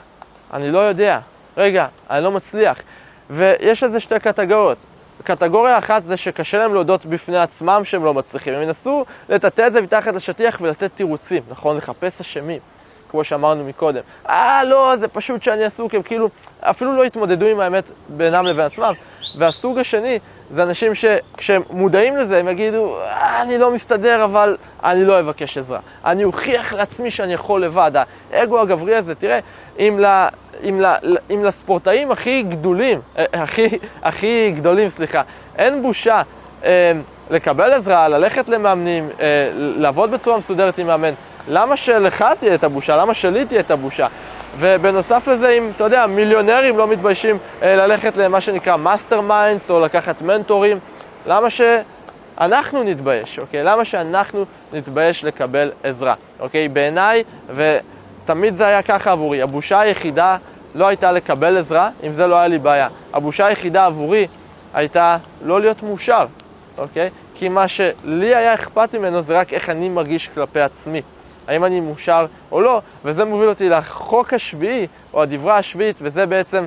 אני 0.53 0.71
לא 0.71 0.79
יודע, 0.79 1.19
רגע, 1.57 1.88
אני 2.09 2.23
לא 2.23 2.31
מצליח. 2.31 2.77
ויש 3.29 3.83
לזה 3.83 4.00
שתי 4.00 4.19
קטגוריות. 4.19 4.85
קטגוריה 5.23 5.77
אחת 5.77 6.03
זה 6.03 6.17
שקשה 6.17 6.57
להם 6.57 6.73
להודות 6.73 7.05
בפני 7.05 7.38
עצמם 7.38 7.81
שהם 7.83 8.05
לא 8.05 8.13
מצליחים. 8.13 8.53
הם 8.53 8.61
ינסו 8.61 9.05
לטאטא 9.29 9.67
את 9.67 9.73
זה 9.73 9.81
מתחת 9.81 10.13
לשטיח 10.13 10.57
ולתת 10.61 10.91
תירוצים, 10.95 11.44
נכון? 11.50 11.77
לחפש 11.77 12.21
אשמים, 12.21 12.59
כמו 13.11 13.23
שאמרנו 13.23 13.63
מקודם. 13.63 14.01
אה, 14.29 14.63
לא, 14.63 14.95
זה 14.95 15.07
פשוט 15.07 15.44
שאני 15.44 15.63
עסוק, 15.63 15.95
הם 15.95 16.01
כאילו 16.01 16.29
אפילו 16.61 16.95
לא 16.95 17.03
התמודדו 17.03 17.45
עם 17.45 17.59
האמת 17.59 17.91
בינם 18.07 18.45
לבין 18.45 18.65
עצמם. 18.65 18.94
והסוג 19.38 19.79
השני 19.79 20.19
זה 20.50 20.63
אנשים 20.63 20.95
שכשהם 20.95 21.61
מודעים 21.69 22.17
לזה, 22.17 22.39
הם 22.39 22.47
יגידו, 22.47 23.00
אה, 23.00 23.41
אני 23.41 23.57
לא 23.57 23.73
מסתדר, 23.73 24.23
אבל 24.23 24.57
אני 24.83 25.05
לא 25.05 25.19
אבקש 25.19 25.57
עזרה. 25.57 25.79
אני 26.05 26.23
אוכיח 26.23 26.73
לעצמי 26.73 27.11
שאני 27.11 27.33
יכול 27.33 27.63
לבד. 27.63 27.91
האגו 28.31 28.61
הגברי 28.61 28.95
הזה, 28.95 29.15
תראה, 29.15 29.39
אם, 29.79 30.00
ל, 30.00 30.27
אם, 30.63 30.81
ל, 30.81 30.95
אם 31.33 31.44
לספורטאים 31.44 32.12
הכי 32.12 32.44
גדולים, 32.44 33.00
אה, 33.18 33.25
הכי, 33.33 33.68
הכי 34.04 34.51
גדולים, 34.56 34.89
סליחה, 34.89 35.21
אין 35.57 35.81
בושה 35.81 36.21
אה, 36.65 36.92
לקבל 37.30 37.74
עזרה, 37.74 38.07
ללכת 38.07 38.50
למאמנים, 38.50 39.10
אה, 39.19 39.50
לעבוד 39.56 40.12
בצורה 40.12 40.38
מסודרת 40.38 40.77
עם 40.77 40.88
מאמן, 40.88 41.13
למה 41.48 41.77
שלך 41.77 42.25
תהיה 42.39 42.56
את 42.56 42.63
הבושה? 42.63 42.98
למה 42.98 43.13
שלי 43.13 43.45
תהיה 43.45 43.60
את 43.60 43.71
הבושה? 43.71 44.07
ובנוסף 44.57 45.27
לזה, 45.27 45.50
אם, 45.50 45.71
אתה 45.75 45.83
יודע, 45.83 46.07
מיליונרים 46.07 46.77
לא 46.77 46.88
מתביישים 46.88 47.38
אה, 47.62 47.75
ללכת 47.75 48.18
למה 48.18 48.42
שנקרא 48.42 48.77
masterminds 48.77 49.71
או 49.71 49.80
לקחת 49.80 50.21
מנטורים, 50.21 50.80
למה 51.25 51.48
שאנחנו 51.50 52.83
נתבייש, 52.83 53.39
אוקיי? 53.39 53.63
למה 53.63 53.86
שאנחנו 53.86 54.45
נתבייש 54.74 55.24
לקבל 55.24 55.71
עזרה, 55.83 56.13
אוקיי? 56.39 56.68
בעיניי, 56.68 57.24
ותמיד 57.56 58.56
זה 58.56 58.68
היה 58.68 58.81
ככה 58.81 59.12
עבורי, 59.12 59.42
הבושה 59.42 59.80
היחידה 59.80 60.38
לא 60.75 60.87
הייתה 60.87 61.11
לקבל 61.11 61.57
עזרה, 61.57 61.89
אם 62.03 62.13
זה 62.13 62.27
לא 62.27 62.35
היה 62.35 62.47
לי 62.47 62.59
בעיה. 62.59 62.87
הבושה 63.13 63.45
היחידה 63.45 63.85
עבורי 63.85 64.27
הייתה 64.73 65.17
לא 65.41 65.61
להיות 65.61 65.83
מאושר, 65.83 66.25
אוקיי? 66.77 67.09
כי 67.35 67.49
מה 67.49 67.67
שלי 67.67 68.35
היה 68.35 68.53
אכפת 68.53 68.95
ממנו 68.95 69.21
זה 69.21 69.39
רק 69.39 69.53
איך 69.53 69.69
אני 69.69 69.89
מרגיש 69.89 70.29
כלפי 70.33 70.61
עצמי. 70.61 71.01
האם 71.47 71.65
אני 71.65 71.79
מאושר 71.79 72.25
או 72.51 72.61
לא, 72.61 72.81
וזה 73.05 73.25
מוביל 73.25 73.49
אותי 73.49 73.69
לחוק 73.69 74.33
השביעי, 74.33 74.87
או 75.13 75.21
הדברה 75.21 75.57
השביעית, 75.57 75.99
וזה 76.01 76.25
בעצם 76.25 76.65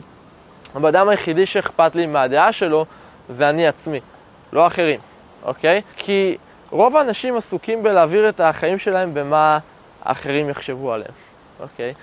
הבן 0.75 1.09
היחידי 1.09 1.47
שאכפת 1.47 1.97
לי 1.97 2.06
מהדעה 2.06 2.52
שלו, 2.52 2.87
זה 3.29 3.49
אני 3.49 3.67
עצמי, 3.67 4.00
לא 4.52 4.67
אחרים, 4.67 5.00
אוקיי? 5.42 5.83
כי 5.97 6.37
רוב 6.71 6.97
האנשים 6.97 7.37
עסוקים 7.37 7.83
בלהעביר 7.83 8.28
את 8.28 8.40
החיים 8.40 8.78
שלהם 8.78 9.14
במה 9.14 9.59
האחרים 10.04 10.49
יחשבו 10.49 10.92
עליהם, 10.92 11.12
אוקיי? 11.61 11.95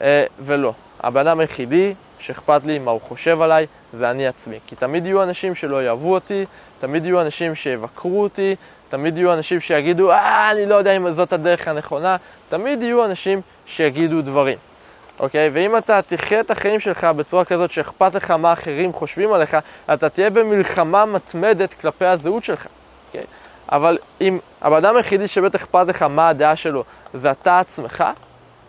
אה, 0.00 0.24
ולא. 0.40 0.72
הבן 1.00 1.20
אדם 1.20 1.40
היחידי 1.40 1.94
שאכפת 2.18 2.60
לי 2.64 2.78
מה 2.78 2.90
הוא 2.90 3.00
חושב 3.00 3.40
עליי, 3.40 3.66
זה 3.92 4.10
אני 4.10 4.26
עצמי. 4.26 4.58
כי 4.66 4.76
תמיד 4.76 5.06
יהיו 5.06 5.22
אנשים 5.22 5.54
שלא 5.54 5.84
יאהבו 5.84 6.14
אותי, 6.14 6.44
תמיד 6.80 7.06
יהיו 7.06 7.20
אנשים 7.20 7.54
שיבקרו 7.54 8.22
אותי, 8.22 8.56
תמיד 8.88 9.18
יהיו 9.18 9.32
אנשים 9.32 9.60
שיגידו, 9.60 10.12
אה, 10.12 10.50
אני 10.50 10.66
לא 10.66 10.74
יודע 10.74 10.96
אם 10.96 11.10
זאת 11.10 11.32
הדרך 11.32 11.68
הנכונה, 11.68 12.16
תמיד 12.48 12.82
יהיו 12.82 13.04
אנשים 13.04 13.40
שיגידו 13.66 14.22
דברים, 14.22 14.58
אוקיי? 15.20 15.50
ואם 15.52 15.76
אתה 15.76 16.02
תחיה 16.02 16.40
את 16.40 16.50
החיים 16.50 16.80
שלך 16.80 17.04
בצורה 17.04 17.44
כזאת 17.44 17.70
שאכפת 17.70 18.14
לך 18.14 18.30
מה 18.30 18.52
אחרים 18.52 18.92
חושבים 18.92 19.32
עליך, 19.32 19.56
אתה 19.92 20.08
תהיה 20.08 20.30
במלחמה 20.30 21.06
מתמדת 21.06 21.74
כלפי 21.74 22.04
הזהות 22.04 22.44
שלך, 22.44 22.66
אוקיי? 23.06 23.24
אבל 23.72 23.98
אם 24.20 24.38
הבן 24.62 24.76
אדם 24.76 24.96
היחידי 24.96 25.28
שבטח 25.28 25.62
אכפת 25.62 25.88
לך 25.88 26.02
מה 26.02 26.28
הדעה 26.28 26.56
שלו 26.56 26.84
זה 27.14 27.30
אתה 27.30 27.60
עצמך, 27.60 28.04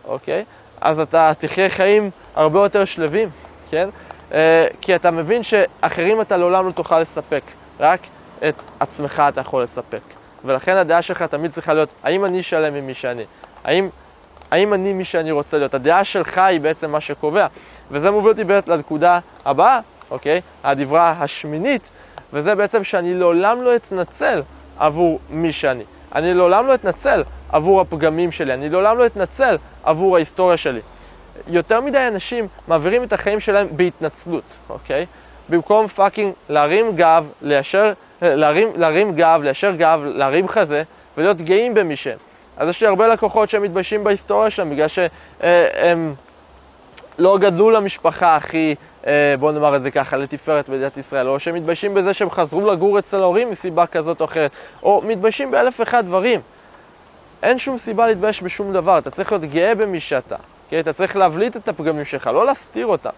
אוקיי? 0.04 0.44
אז 0.80 1.00
אתה 1.00 1.32
תחיה 1.38 1.70
חיים 1.70 2.10
הרבה 2.34 2.60
יותר 2.60 2.84
שלווים, 2.84 3.28
כן? 3.70 3.88
אה, 4.32 4.66
כי 4.80 4.94
אתה 4.94 5.10
מבין 5.10 5.42
שאחרים 5.42 6.20
אתה 6.20 6.36
לעולם 6.36 6.66
לא 6.66 6.72
תוכל 6.72 7.00
לספק, 7.00 7.42
רק 7.80 8.00
את 8.48 8.54
עצמך 8.80 9.22
אתה 9.28 9.40
יכול 9.40 9.62
לספק. 9.62 10.00
ולכן 10.44 10.76
הדעה 10.76 11.02
שלך 11.02 11.22
תמיד 11.22 11.50
צריכה 11.50 11.74
להיות, 11.74 11.88
האם 12.02 12.24
אני 12.24 12.42
שלם 12.42 12.74
עם 12.74 12.86
מי 12.86 12.94
שאני? 12.94 13.24
האם, 13.64 13.88
האם 14.50 14.74
אני 14.74 14.92
מי 14.92 15.04
שאני 15.04 15.30
רוצה 15.30 15.58
להיות? 15.58 15.74
הדעה 15.74 16.04
שלך 16.04 16.38
היא 16.38 16.60
בעצם 16.60 16.90
מה 16.90 17.00
שקובע. 17.00 17.46
וזה 17.90 18.10
מוביל 18.10 18.30
אותי 18.30 18.44
באמת 18.44 18.68
לנקודה 18.68 19.18
הבאה, 19.44 19.80
אוקיי? 20.10 20.40
הדברה 20.64 21.14
השמינית, 21.18 21.90
וזה 22.32 22.54
בעצם 22.54 22.84
שאני 22.84 23.14
לעולם 23.14 23.62
לא 23.62 23.76
אתנצל 23.76 24.42
עבור 24.78 25.20
מי 25.30 25.52
שאני. 25.52 25.84
אני 26.14 26.34
לעולם 26.34 26.66
לא 26.66 26.74
אתנצל 26.74 27.22
עבור 27.52 27.80
הפגמים 27.80 28.32
שלי, 28.32 28.54
אני 28.54 28.68
לעולם 28.68 28.98
לא 28.98 29.06
אתנצל 29.06 29.56
עבור 29.84 30.16
ההיסטוריה 30.16 30.56
שלי. 30.56 30.80
יותר 31.46 31.80
מדי 31.80 32.08
אנשים 32.08 32.46
מעבירים 32.68 33.02
את 33.02 33.12
החיים 33.12 33.40
שלהם 33.40 33.66
בהתנצלות, 33.70 34.56
אוקיי? 34.70 35.06
במקום 35.48 35.86
fucking 35.86 36.32
להרים 36.48 36.96
גב, 36.96 37.28
ליישר 37.42 37.92
להרים, 38.22 38.68
להרים 38.76 39.14
גב, 39.14 39.40
ליישר 39.44 39.70
גב, 39.70 40.00
להרים 40.04 40.48
חזה 40.48 40.82
ולהיות 41.16 41.36
גאים 41.36 41.74
במי 41.74 41.96
שהם. 41.96 42.18
אז 42.56 42.68
יש 42.68 42.80
לי 42.80 42.86
הרבה 42.86 43.08
לקוחות 43.08 43.48
שהם 43.48 43.62
מתביישים 43.62 44.04
בהיסטוריה 44.04 44.50
שלהם 44.50 44.70
בגלל 44.70 44.88
שהם 44.88 46.14
לא 47.18 47.38
גדלו 47.38 47.70
למשפחה 47.70 48.36
הכי, 48.36 48.74
אה, 49.06 49.34
בואו 49.38 49.52
נאמר 49.52 49.76
את 49.76 49.82
זה 49.82 49.90
ככה, 49.90 50.16
לתפארת 50.16 50.68
מדינת 50.68 50.96
ישראל, 50.96 51.28
או 51.28 51.40
שהם 51.40 51.54
מתביישים 51.54 51.94
בזה 51.94 52.14
שהם 52.14 52.30
חזרו 52.30 52.70
לגור 52.70 52.98
אצל 52.98 53.22
ההורים 53.22 53.50
מסיבה 53.50 53.86
כזאת 53.86 54.20
או 54.20 54.26
אחרת, 54.26 54.50
או 54.82 55.02
מתביישים 55.06 55.50
באלף 55.50 55.80
ואחד 55.80 56.06
דברים. 56.06 56.40
אין 57.42 57.58
שום 57.58 57.78
סיבה 57.78 58.06
להתבייש 58.06 58.42
בשום 58.42 58.72
דבר, 58.72 58.98
אתה 58.98 59.10
צריך 59.10 59.32
להיות 59.32 59.44
גאה 59.44 59.74
במי 59.74 60.00
שאתה. 60.00 60.36
כן? 60.68 60.80
אתה 60.80 60.92
צריך 60.92 61.16
להבליט 61.16 61.56
את 61.56 61.68
הפגמים 61.68 62.04
שלך, 62.04 62.26
לא 62.26 62.46
להסתיר 62.46 62.86
אותם. 62.86 63.10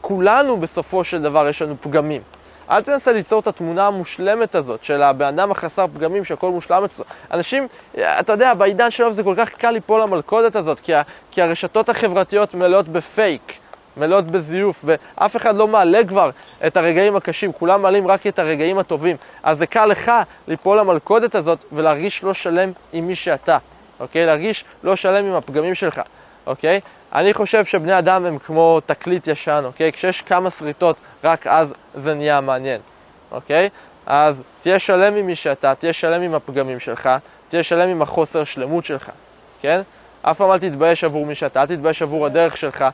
כולנו 0.00 0.56
בסופו 0.56 1.04
של 1.04 1.22
דבר 1.22 1.48
יש 1.48 1.62
לנו 1.62 1.74
פגמים. 1.80 2.22
אל 2.70 2.80
תנסה 2.80 3.12
ליצור 3.12 3.40
את 3.40 3.46
התמונה 3.46 3.86
המושלמת 3.86 4.54
הזאת 4.54 4.84
של 4.84 5.02
הבן 5.02 5.26
אדם 5.26 5.50
החסר 5.50 5.86
פגמים 5.94 6.24
שהכל 6.24 6.50
מושלם 6.50 6.84
אצלו. 6.84 7.04
אנשים, 7.32 7.68
אתה 7.96 8.32
יודע, 8.32 8.54
בעידן 8.54 8.90
שלו 8.90 9.12
זה 9.12 9.22
כל 9.22 9.34
כך 9.36 9.48
קל 9.50 9.70
ליפול 9.70 10.02
למלכודת 10.02 10.56
הזאת, 10.56 10.80
כי, 10.80 10.94
ה, 10.94 11.02
כי 11.30 11.42
הרשתות 11.42 11.88
החברתיות 11.88 12.54
מלאות 12.54 12.88
בפייק, 12.88 13.52
מלאות 13.96 14.26
בזיוף, 14.26 14.84
ואף 14.86 15.36
אחד 15.36 15.56
לא 15.56 15.68
מעלה 15.68 16.04
כבר 16.08 16.30
את 16.66 16.76
הרגעים 16.76 17.16
הקשים, 17.16 17.52
כולם 17.52 17.82
מעלים 17.82 18.08
רק 18.08 18.26
את 18.26 18.38
הרגעים 18.38 18.78
הטובים. 18.78 19.16
אז 19.42 19.58
זה 19.58 19.66
קל 19.66 19.86
לך 19.86 20.12
ליפול 20.48 20.78
למלכודת 20.78 21.34
הזאת 21.34 21.64
ולהרגיש 21.72 22.22
לא 22.22 22.34
שלם 22.34 22.72
עם 22.92 23.06
מי 23.06 23.14
שאתה, 23.14 23.58
אוקיי? 24.00 24.26
להרגיש 24.26 24.64
לא 24.82 24.96
שלם 24.96 25.24
עם 25.24 25.34
הפגמים 25.34 25.74
שלך. 25.74 26.00
אוקיי? 26.48 26.80
אני 27.14 27.34
חושב 27.34 27.64
שבני 27.64 27.98
אדם 27.98 28.26
הם 28.26 28.38
כמו 28.38 28.80
תקליט 28.86 29.26
ישן, 29.26 29.62
אוקיי? 29.64 29.92
כשיש 29.92 30.22
כמה 30.22 30.50
שריטות, 30.50 30.96
רק 31.24 31.46
אז 31.46 31.74
זה 31.94 32.14
נהיה 32.14 32.40
מעניין, 32.40 32.80
אוקיי? 33.32 33.68
אז 34.06 34.42
תהיה 34.60 34.78
שלם 34.78 35.14
עם 35.14 35.26
מי 35.26 35.34
שאתה, 35.34 35.74
תהיה 35.74 35.92
שלם 35.92 36.22
עם 36.22 36.34
הפגמים 36.34 36.80
שלך, 36.80 37.08
תהיה 37.48 37.62
שלם 37.62 37.88
עם 37.88 38.02
החוסר 38.02 38.44
שלמות 38.44 38.84
שלך, 38.84 39.10
כן? 39.60 39.80
אף 40.22 40.38
פעם 40.38 40.50
אל 40.50 40.58
תתבייש 40.58 41.04
עבור 41.04 41.26
מי 41.26 41.34
שאתה, 41.34 41.62
אל 41.62 41.66
תתבייש 41.66 42.02
עבור 42.02 42.26
הדרך 42.26 42.56
שלך, 42.56 42.84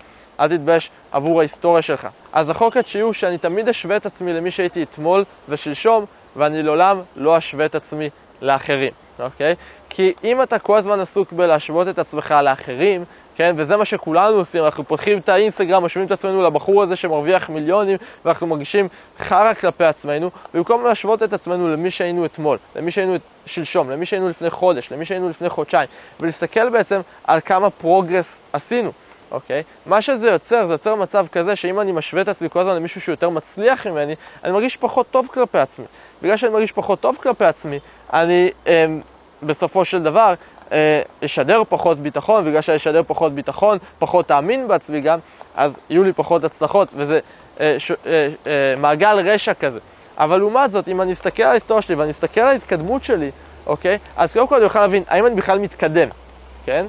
אל 0.41 0.49
תתבייש 0.49 0.91
עבור 1.13 1.41
ההיסטוריה 1.41 1.83
שלך. 1.83 2.09
אז 2.33 2.51
החוק 2.51 2.77
התשיעי 2.77 3.03
הוא 3.03 3.13
שאני 3.13 3.39
תמיד 3.39 3.69
אשווה 3.69 3.97
את 3.97 4.07
עצמי 4.07 4.33
למי 4.33 4.51
שהייתי 4.51 4.83
אתמול 4.83 5.25
ושלשום, 5.49 6.05
ואני 6.37 6.63
לעולם 6.63 7.01
לא 7.17 7.39
אשווה 7.39 7.67
את 7.67 7.75
עצמי 7.75 8.11
לאחרים, 8.43 8.93
אוקיי? 9.21 9.55
כי 9.91 10.13
אם 10.25 10.43
אתה 10.43 10.59
כל 10.59 10.79
הזמן 10.79 11.01
עסוק 11.01 11.33
בלהשוות 11.33 11.89
את 11.89 11.99
עצמך 11.99 12.35
לאחרים, 12.43 13.05
כן? 13.37 13.55
וזה 13.57 13.77
מה 13.77 13.85
שכולנו 13.85 14.37
עושים, 14.37 14.65
אנחנו 14.65 14.85
פותחים 14.85 15.19
את 15.19 15.29
האינסטגרם, 15.29 15.85
משווים 15.85 16.07
את 16.07 16.13
עצמנו 16.13 16.43
לבחור 16.43 16.83
הזה 16.83 16.97
שמרוויח 16.97 17.51
מיליונים, 17.51 17.97
ואנחנו 18.25 18.47
מרגישים 18.47 18.89
חרא 19.19 19.55
כלפי 19.55 19.85
עצמנו, 19.85 20.31
במקום 20.55 20.85
להשוות 20.85 21.23
את 21.23 21.33
עצמנו 21.33 21.69
למי 21.69 21.91
שהיינו 21.91 22.25
אתמול, 22.25 22.59
למי 22.77 22.91
שהיינו 22.91 23.17
שלשום, 23.47 23.91
למי 23.91 24.07
שהיינו 24.07 24.29
לפני 24.29 24.51
חודש, 24.51 24.93
למי 24.93 25.05
שהיינו 25.05 25.29
לפני 25.29 25.49
חודשיים, 25.49 25.89
ולהסתכל 26.21 26.71
בעצם 26.71 27.01
על 27.25 27.41
כמה 27.41 27.71
progress 27.71 28.41
עשינו. 28.53 28.93
אוקיי? 29.35 29.63
מה 29.87 30.03
שזה 30.03 30.31
יוצר, 30.31 30.67
זה 30.67 30.75
יוצר 30.75 30.95
מצב 30.95 31.27
כזה 31.33 31.57
שאם 31.57 31.81
אני 31.81 31.93
משווה 31.93 32.23
את 32.23 32.29
עצמי 32.29 32.49
כל 32.51 32.61
הזמן 32.61 32.77
למישהו 32.77 33.01
שיותר 33.01 33.31
מצליח 33.31 33.87
ממני, 33.87 34.15
אני 34.45 34.53
מרגיש 34.53 34.77
פחות 34.77 35.07
טוב 35.11 35.29
כלפי 35.33 35.59
עצמי. 35.59 35.85
בגלל 36.23 36.37
שאני 36.37 36.53
מרגיש 36.53 36.73
פחות 36.73 37.01
טוב 37.01 37.19
כלפי 37.23 37.45
עצמי, 37.45 37.79
אני 38.13 38.51
אה, 38.67 38.87
בסופו 39.43 39.85
של 39.85 40.03
דבר 40.03 40.35
אה, 40.73 41.03
אשדר 41.25 41.63
פחות 41.69 41.99
ביטחון, 41.99 42.45
בגלל 42.45 42.61
שאני 42.61 42.77
אשדר 42.77 43.03
פחות 43.07 43.33
ביטחון, 43.33 43.79
פחות 43.99 44.29
תאמין 44.29 44.69
בעצמי 44.69 45.01
גם, 45.01 45.19
אז 45.55 45.79
יהיו 45.91 46.05
לי 46.05 46.13
פחות 46.13 46.45
הצלחות, 46.45 46.89
וזה 46.97 47.21
אה, 47.61 47.75
ש, 47.79 47.93
אה, 48.07 48.29
אה, 48.47 48.75
מעגל 48.77 49.21
רשע 49.25 49.55
כזה. 49.55 49.79
אבל 50.19 50.39
לעומת 50.39 50.71
זאת, 50.71 50.89
אם 50.89 51.01
אני 51.01 51.13
אסתכל 51.13 51.43
על 51.43 51.51
ההיסטוריה 51.51 51.83
שלי 51.83 51.95
ואני 51.95 52.11
אסתכל 52.11 52.41
על 52.41 52.47
ההתקדמות 52.47 53.05
שלי, 53.05 53.31
אוקיי? 53.67 53.99
אז 54.17 54.33
קודם 54.33 54.49
כל 54.49 54.55
אני 54.55 54.65
אוכל 54.65 54.81
להבין, 54.81 55.03
האם 55.09 55.27
אני 55.27 55.35
בכלל 55.35 55.59
מתקדם, 55.59 56.09
כן? 56.65 56.87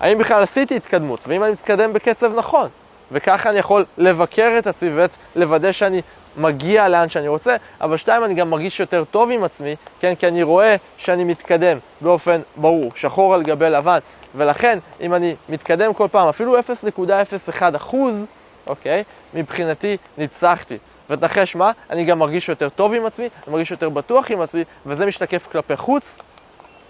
האם 0.00 0.18
בכלל 0.18 0.42
עשיתי 0.42 0.76
התקדמות, 0.76 1.24
ואם 1.28 1.44
אני 1.44 1.52
מתקדם 1.52 1.92
בקצב 1.92 2.32
נכון. 2.34 2.68
וככה 3.12 3.50
אני 3.50 3.58
יכול 3.58 3.84
לבקר 3.98 4.54
את 4.58 4.66
עצמי 4.66 4.90
ולוודא 5.36 5.72
שאני 5.72 6.02
מגיע 6.36 6.88
לאן 6.88 7.08
שאני 7.08 7.28
רוצה, 7.28 7.56
אבל 7.80 7.96
שתיים, 7.96 8.24
אני 8.24 8.34
גם 8.34 8.50
מרגיש 8.50 8.80
יותר 8.80 9.04
טוב 9.04 9.30
עם 9.30 9.44
עצמי, 9.44 9.76
כן, 10.00 10.14
כי 10.14 10.28
אני 10.28 10.42
רואה 10.42 10.76
שאני 10.96 11.24
מתקדם 11.24 11.78
באופן 12.00 12.40
ברור, 12.56 12.92
שחור 12.94 13.34
על 13.34 13.42
גבי 13.42 13.70
לבן, 13.70 13.98
ולכן, 14.34 14.78
אם 15.00 15.14
אני 15.14 15.34
מתקדם 15.48 15.94
כל 15.94 16.08
פעם, 16.10 16.28
אפילו 16.28 16.58
0.01 16.58 17.62
אחוז, 17.76 18.26
אוקיי, 18.66 19.02
מבחינתי 19.34 19.96
ניצחתי. 20.18 20.78
ותנחש 21.10 21.56
מה? 21.56 21.70
אני 21.90 22.04
גם 22.04 22.18
מרגיש 22.18 22.48
יותר 22.48 22.68
טוב 22.68 22.94
עם 22.94 23.06
עצמי, 23.06 23.28
אני 23.44 23.52
מרגיש 23.52 23.70
יותר 23.70 23.88
בטוח 23.88 24.30
עם 24.30 24.40
עצמי, 24.40 24.64
וזה 24.86 25.06
משתקף 25.06 25.48
כלפי 25.52 25.76
חוץ. 25.76 26.18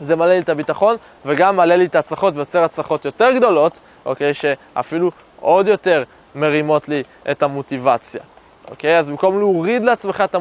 זה 0.01 0.17
מעלה 0.17 0.33
לי 0.33 0.39
את 0.39 0.49
הביטחון, 0.49 0.97
וגם 1.27 1.57
מעלה 1.57 1.77
לי 1.77 1.85
את 1.85 1.95
ההצלחות 1.95 2.37
ויוצר 2.37 2.65
הצלחות 2.65 3.05
יותר 3.05 3.33
גדולות, 3.37 3.79
אוקיי, 4.05 4.35
שאפילו 4.35 5.11
עוד 5.41 5.69
יותר 5.69 6.05
מרימות 6.35 6.89
לי 6.89 7.03
את 7.31 7.43
המוטיבציה. 7.43 8.21
אוקיי? 8.71 8.99
אז 8.99 9.11
במקום 9.11 9.39
להוריד 9.39 9.85
לעצמך 9.85 10.25
את 10.25 10.37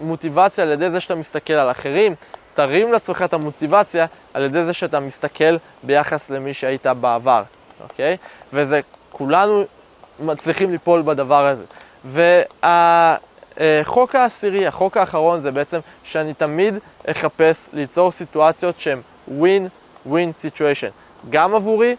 המוטיבציה 0.00 0.64
על 0.64 0.72
ידי 0.72 0.90
זה 0.90 1.00
שאתה 1.00 1.14
מסתכל 1.14 1.52
על 1.52 1.70
אחרים, 1.70 2.14
תרים 2.54 2.92
לעצמך 2.92 3.22
את 3.22 3.34
המוטיבציה 3.34 4.06
על 4.34 4.42
ידי 4.42 4.64
זה 4.64 4.72
שאתה 4.72 5.00
מסתכל 5.00 5.56
ביחס 5.82 6.30
למי 6.30 6.54
שהיית 6.54 6.86
בעבר, 6.86 7.42
אוקיי? 7.82 8.16
וזה, 8.52 8.80
כולנו 9.10 9.64
מצליחים 10.20 10.70
ליפול 10.70 11.02
בדבר 11.02 11.46
הזה. 11.46 11.64
והחוק 13.60 14.14
העשירי, 14.14 14.66
החוק 14.66 14.96
האחרון, 14.96 15.40
זה 15.40 15.50
בעצם 15.50 15.80
שאני 16.02 16.34
תמיד 16.34 16.78
אחפש 17.06 17.68
ליצור 17.72 18.10
סיטואציות 18.10 18.80
שהן 18.80 19.00
win-win 19.40 20.44
situation, 20.44 20.90
גם 21.30 21.54
עבורי 21.54 21.96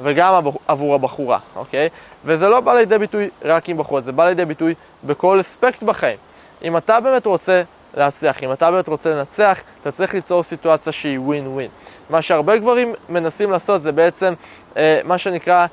וגם 0.00 0.34
עבור 0.68 0.94
הבחורה, 0.94 1.38
אוקיי? 1.56 1.88
וזה 2.24 2.48
לא 2.48 2.60
בא 2.60 2.74
לידי 2.74 2.98
ביטוי 2.98 3.30
רק 3.42 3.68
עם 3.68 3.78
בחורות, 3.78 4.04
זה 4.04 4.12
בא 4.12 4.28
לידי 4.28 4.44
ביטוי 4.44 4.74
בכל 5.04 5.40
אספקט 5.40 5.82
בחיים. 5.82 6.16
אם 6.62 6.76
אתה 6.76 7.00
באמת 7.00 7.26
רוצה 7.26 7.62
להצליח, 7.94 8.42
אם 8.42 8.52
אתה 8.52 8.70
באמת 8.70 8.88
רוצה 8.88 9.14
לנצח, 9.14 9.60
אתה 9.80 9.92
צריך 9.92 10.14
ליצור 10.14 10.42
סיטואציה 10.42 10.92
שהיא 10.92 11.18
ווין 11.18 11.46
ווין. 11.46 11.70
מה 12.10 12.22
שהרבה 12.22 12.58
גברים 12.58 12.94
מנסים 13.08 13.50
לעשות 13.50 13.82
זה 13.82 13.92
בעצם 13.92 14.34
אה, 14.76 15.00
מה 15.04 15.18
שנקרא 15.18 15.54
אה, 15.62 15.66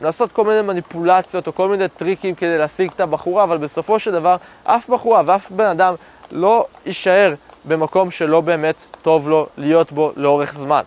לעשות 0.00 0.32
כל 0.32 0.44
מיני 0.44 0.62
מניפולציות 0.62 1.46
או 1.46 1.54
כל 1.54 1.68
מיני 1.68 1.88
טריקים 1.88 2.34
כדי 2.34 2.58
להשיג 2.58 2.90
את 2.94 3.00
הבחורה, 3.00 3.44
אבל 3.44 3.58
בסופו 3.58 3.98
של 3.98 4.12
דבר 4.12 4.36
אף 4.64 4.90
בחורה 4.90 5.22
ואף 5.26 5.50
בן 5.50 5.66
אדם 5.66 5.94
לא 6.30 6.66
יישאר 6.86 7.34
במקום 7.64 8.10
שלא 8.10 8.40
באמת 8.40 8.84
טוב 9.02 9.28
לו 9.28 9.46
להיות 9.56 9.92
בו 9.92 10.12
לאורך 10.16 10.54
זמן. 10.54 10.82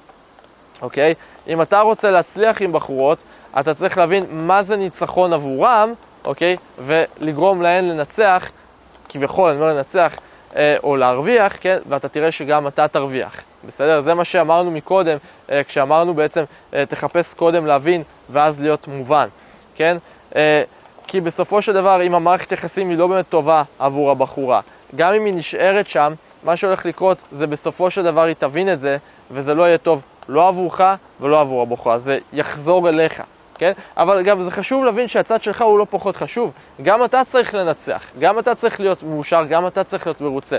אוקיי? 0.82 1.14
אם 1.48 1.62
אתה 1.62 1.80
רוצה 1.80 2.12
להצליח 2.12 2.62
עם 2.62 2.72
בחורות, 2.72 3.24
אתה 3.60 3.74
צריך 3.74 3.98
להבין 3.98 4.26
מה 4.30 4.64
זה 4.64 4.78
ניצחון 4.78 5.34
עבורם, 5.34 5.94
אוקיי? 6.26 6.58
ולגרום 6.86 7.62
להן 7.62 7.86
לנצח, 7.86 8.50
כביכול, 9.10 9.50
אני 9.50 9.62
אומר 9.62 9.74
לנצח, 9.74 10.16
אה, 10.56 10.76
או 10.84 10.98
להרוויח, 10.98 11.58
כן? 11.62 11.78
ואתה 11.90 12.08
תראה 12.08 12.32
שגם 12.32 12.68
אתה 12.68 12.88
תרוויח. 12.88 13.42
בסדר? 13.68 14.02
זה 14.02 14.14
מה 14.14 14.26
שאמרנו 14.26 14.72
מקודם, 14.72 15.18
אה, 15.52 15.64
כשאמרנו 15.64 16.14
בעצם, 16.14 16.44
אה, 16.74 16.86
תחפש 16.86 17.34
קודם 17.34 17.66
להבין 17.66 18.04
ואז 18.30 18.62
להיות 18.62 18.88
מובן, 18.88 19.28
כן? 19.76 19.98
אה, 20.36 20.64
כי 21.08 21.22
בסופו 21.22 21.62
של 21.62 21.74
דבר, 21.74 22.02
אם 22.04 22.16
המערכת 22.16 22.52
יחסים 22.52 22.90
היא 22.90 22.98
לא 22.98 23.08
באמת 23.08 23.30
טובה 23.30 23.64
עבור 23.80 24.12
הבחורה, 24.12 24.62
גם 24.96 25.14
אם 25.14 25.26
היא 25.26 25.34
נשארת 25.34 25.88
שם, 25.88 26.14
מה 26.44 26.56
שהולך 26.56 26.86
לקרות 26.86 27.24
זה 27.32 27.48
בסופו 27.48 27.92
של 27.92 28.04
דבר 28.04 28.22
היא 28.22 28.36
תבין 28.36 28.74
את 28.74 28.80
זה, 28.80 28.98
וזה 29.32 29.54
לא 29.54 29.64
יהיה 29.64 29.78
טוב 29.78 30.02
לא 30.30 30.48
עבורך 30.48 30.82
ולא 31.20 31.42
עבור 31.42 31.62
הבחורה, 31.62 31.98
זה 31.98 32.18
יחזור 32.34 32.90
אליך, 32.90 33.22
כן? 33.60 33.72
אבל 33.98 34.22
גם 34.24 34.44
זה 34.44 34.52
חשוב 34.52 34.84
להבין 34.84 35.08
שהצד 35.08 35.44
שלך 35.44 35.62
הוא 35.62 35.80
לא 35.80 35.88
פחות 35.90 36.16
חשוב. 36.16 36.52
גם 36.82 37.04
אתה 37.04 37.22
צריך 37.26 37.54
לנצח, 37.54 38.04
גם 38.20 38.40
אתה 38.40 38.56
צריך 38.56 38.80
להיות 38.80 39.04
מאושר, 39.04 39.44
גם 39.50 39.68
אתה 39.68 39.84
צריך 39.84 40.08
להיות 40.08 40.22
מרוצה. 40.22 40.58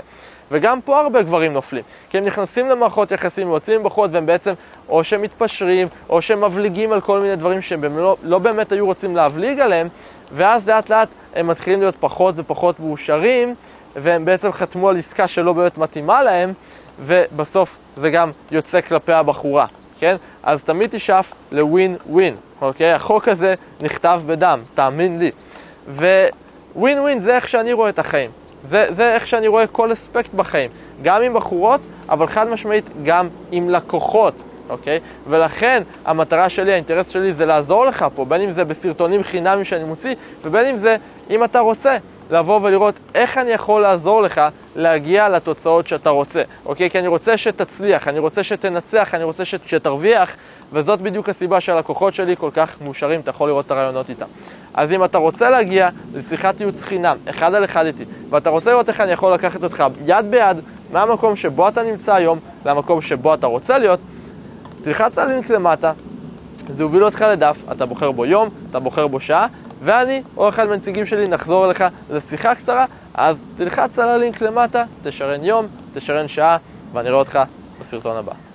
וגם 0.51 0.81
פה 0.81 0.99
הרבה 0.99 1.21
גברים 1.21 1.53
נופלים, 1.53 1.83
כי 2.09 2.17
הם 2.17 2.25
נכנסים 2.25 2.67
למערכות 2.67 3.11
יחסים, 3.11 3.47
יוצאים 3.47 3.79
עם 3.79 3.85
בחורות 3.85 4.09
והם 4.13 4.25
בעצם 4.25 4.53
או 4.89 5.03
שהם 5.03 5.21
מתפשרים, 5.21 5.87
או 6.09 6.21
שהם 6.21 6.43
מבליגים 6.43 6.91
על 6.91 7.01
כל 7.01 7.19
מיני 7.19 7.35
דברים 7.35 7.61
שהם 7.61 7.97
לא, 7.97 8.17
לא 8.23 8.39
באמת 8.39 8.71
היו 8.71 8.85
רוצים 8.85 9.15
להבליג 9.15 9.59
עליהם, 9.59 9.87
ואז 10.31 10.69
לאט 10.69 10.89
לאט 10.89 11.09
הם 11.35 11.47
מתחילים 11.47 11.79
להיות 11.79 11.95
פחות 11.99 12.35
ופחות 12.37 12.79
מאושרים, 12.79 13.55
והם 13.95 14.25
בעצם 14.25 14.51
חתמו 14.51 14.89
על 14.89 14.97
עסקה 14.97 15.27
שלא 15.27 15.53
באמת 15.53 15.77
מתאימה 15.77 16.21
להם, 16.21 16.53
ובסוף 16.99 17.77
זה 17.95 18.09
גם 18.09 18.31
יוצא 18.51 18.81
כלפי 18.81 19.13
הבחורה, 19.13 19.65
כן? 20.01 20.15
אז 20.43 20.63
תמיד 20.63 20.89
תשאף 20.89 21.33
לווין 21.51 21.95
ווין, 22.09 22.35
אוקיי? 22.61 22.93
החוק 22.93 23.27
הזה 23.27 23.55
נכתב 23.81 24.21
בדם, 24.25 24.59
תאמין 24.73 25.19
לי. 25.19 25.31
וווין 25.87 26.99
ווין 26.99 27.19
זה 27.19 27.35
איך 27.35 27.47
שאני 27.47 27.73
רואה 27.73 27.89
את 27.89 27.99
החיים. 27.99 28.31
זה, 28.63 28.85
זה 28.89 29.15
איך 29.15 29.27
שאני 29.27 29.47
רואה 29.47 29.67
כל 29.67 29.93
אספקט 29.93 30.33
בחיים. 30.33 30.69
גם 31.01 31.21
עם 31.21 31.33
בחורות, 31.33 31.81
אבל 32.09 32.27
חד 32.27 32.47
משמעית 32.49 32.85
גם 33.03 33.29
עם 33.51 33.69
לקוחות. 33.69 34.43
אוקיי? 34.69 34.99
ולכן 35.27 35.83
המטרה 36.05 36.49
שלי, 36.49 36.73
האינטרס 36.73 37.09
שלי 37.09 37.33
זה 37.33 37.45
לעזור 37.45 37.85
לך 37.85 38.05
פה, 38.15 38.25
בין 38.25 38.41
אם 38.41 38.51
זה 38.51 38.65
בסרטונים 38.65 39.23
חינמים 39.23 39.63
שאני 39.63 39.83
מוציא, 39.83 40.15
ובין 40.43 40.65
אם 40.65 40.77
זה, 40.77 40.95
אם 41.29 41.43
אתה 41.43 41.59
רוצה, 41.59 41.97
לבוא 42.31 42.59
ולראות 42.63 42.95
איך 43.15 43.37
אני 43.37 43.51
יכול 43.51 43.81
לעזור 43.81 44.21
לך 44.21 44.41
להגיע 44.75 45.29
לתוצאות 45.29 45.87
שאתה 45.87 46.09
רוצה, 46.09 46.41
אוקיי? 46.65 46.89
כי 46.89 46.99
אני 46.99 47.07
רוצה 47.07 47.37
שתצליח, 47.37 48.07
אני 48.07 48.19
רוצה 48.19 48.43
שתנצח, 48.43 49.15
אני 49.15 49.23
רוצה 49.23 49.45
שתרוויח, 49.45 50.35
וזאת 50.73 51.01
בדיוק 51.01 51.29
הסיבה 51.29 51.61
שהלקוחות 51.61 52.13
שלי 52.13 52.35
כל 52.35 52.49
כך 52.53 52.81
מאושרים, 52.81 53.19
אתה 53.19 53.29
יכול 53.29 53.49
לראות 53.49 53.65
את 53.65 53.71
הרעיונות 53.71 54.09
איתם. 54.09 54.25
אז 54.73 54.91
אם 54.91 55.03
אתה 55.03 55.17
רוצה 55.17 55.49
להגיע 55.49 55.89
לשיחת 56.13 56.59
ייעוץ 56.59 56.83
חינם, 56.83 57.17
אחד 57.29 57.53
על 57.53 57.65
אחד 57.65 57.85
איתי, 57.85 58.05
ואתה 58.29 58.49
רוצה 58.49 58.71
לראות 58.71 58.89
איך 58.89 59.01
אני 59.01 59.11
יכול 59.11 59.33
לקחת 59.33 59.63
אותך 59.63 59.83
יד 60.05 60.31
ביד 60.31 60.57
מהמקום 60.91 61.35
שבו 61.35 61.67
אתה 61.67 61.83
נמצא 61.83 62.15
היום 62.15 62.39
למקום 62.65 63.01
שבו 63.01 63.33
אתה 63.33 63.47
רוצה 63.47 63.77
להיות, 63.77 63.99
תלחץ 64.81 65.17
על 65.17 65.27
לינק 65.27 65.49
למטה, 65.49 65.91
זה 66.69 66.83
יוביל 66.83 67.03
אותך 67.03 67.21
לדף, 67.21 67.63
אתה 67.71 67.85
בוחר 67.85 68.11
בו 68.11 68.25
יום, 68.25 68.49
אתה 68.69 68.79
בוחר 68.79 69.07
בו 69.07 69.19
שעה, 69.19 69.47
ואני 69.81 70.23
או 70.37 70.49
אחד 70.49 70.67
מהנציגים 70.67 71.05
שלי 71.05 71.27
נחזור 71.27 71.65
אליך 71.65 71.83
לשיחה 72.09 72.55
קצרה, 72.55 72.85
אז 73.13 73.43
תלחץ 73.57 73.99
על 73.99 74.09
הלינק 74.09 74.41
למטה, 74.41 74.83
תשרן 75.03 75.43
יום, 75.43 75.67
תשרן 75.93 76.27
שעה, 76.27 76.57
ואני 76.93 77.09
רואה 77.09 77.19
אותך 77.19 77.39
בסרטון 77.79 78.17
הבא. 78.17 78.50